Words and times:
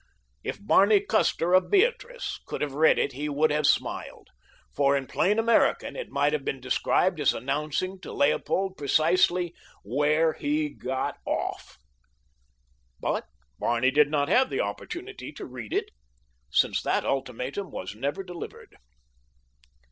If 0.43 0.57
Barney 0.59 0.99
Custer, 1.01 1.53
of 1.53 1.69
Beatrice, 1.69 2.39
could 2.47 2.61
have 2.61 2.73
read 2.73 2.97
it 2.97 3.11
he 3.13 3.29
would 3.29 3.51
have 3.51 3.67
smiled, 3.67 4.29
for 4.75 4.97
in 4.97 5.05
plain 5.05 5.37
American 5.37 5.95
it 5.95 6.09
might 6.09 6.33
have 6.33 6.43
been 6.43 6.59
described 6.59 7.19
as 7.19 7.35
announcing 7.35 7.99
to 8.01 8.11
Leopold 8.11 8.77
precisely 8.77 9.53
"where 9.83 10.33
he 10.33 10.69
got 10.69 11.17
off." 11.23 11.77
But 12.99 13.27
Barney 13.59 13.91
did 13.91 14.09
not 14.09 14.27
have 14.27 14.49
the 14.49 14.59
opportunity 14.61 15.31
to 15.33 15.45
read 15.45 15.71
it, 15.71 15.91
since 16.49 16.81
that 16.81 17.05
ultimatum 17.05 17.69
was 17.69 17.93
never 17.93 18.23
delivered. 18.23 18.77